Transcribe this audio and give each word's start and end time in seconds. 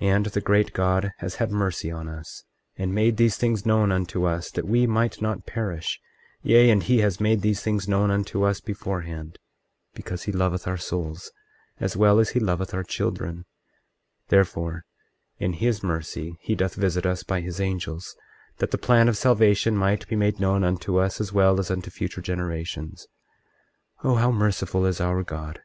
24:14 0.00 0.08
And 0.16 0.24
the 0.26 0.40
great 0.40 0.72
God 0.72 1.12
has 1.18 1.34
had 1.34 1.50
mercy 1.50 1.90
on 1.90 2.08
us, 2.08 2.44
and 2.78 2.94
made 2.94 3.18
these 3.18 3.36
things 3.36 3.66
known 3.66 3.92
unto 3.92 4.24
us 4.24 4.50
that 4.52 4.66
we 4.66 4.86
might 4.86 5.20
not 5.20 5.44
perish; 5.44 6.00
yea, 6.42 6.70
and 6.70 6.82
he 6.84 7.00
has 7.00 7.20
made 7.20 7.42
these 7.42 7.60
things 7.62 7.86
known 7.86 8.10
unto 8.10 8.42
us 8.42 8.62
beforehand, 8.62 9.38
because 9.92 10.22
he 10.22 10.32
loveth 10.32 10.66
our 10.66 10.78
souls 10.78 11.30
as 11.78 11.94
well 11.94 12.18
as 12.18 12.30
he 12.30 12.40
loveth 12.40 12.72
our 12.72 12.82
children; 12.82 13.44
therefore, 14.28 14.86
in 15.38 15.52
his 15.52 15.82
mercy 15.82 16.38
he 16.40 16.54
doth 16.54 16.74
visit 16.74 17.04
us 17.04 17.22
by 17.22 17.42
his 17.42 17.60
angels, 17.60 18.16
that 18.60 18.70
the 18.70 18.78
plan 18.78 19.10
of 19.10 19.16
salvation 19.18 19.76
might 19.76 20.08
be 20.08 20.16
made 20.16 20.40
known 20.40 20.64
unto 20.64 20.96
us 20.98 21.20
as 21.20 21.34
well 21.34 21.60
as 21.60 21.70
unto 21.70 21.90
future 21.90 22.22
generations. 22.22 23.06
24:15 24.02 24.10
Oh, 24.10 24.14
how 24.14 24.32
merciful 24.32 24.86
is 24.86 25.02
our 25.02 25.22
God! 25.22 25.60